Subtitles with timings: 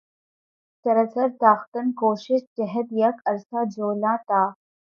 [0.85, 4.43] سراسر تاختن کو شش جہت یک عرصہ جولاں تھا